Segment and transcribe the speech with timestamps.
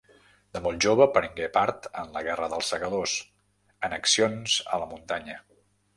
[0.55, 3.15] De molt jove prengué part en la guerra dels Segadors,
[3.89, 5.37] en accions a la muntanya.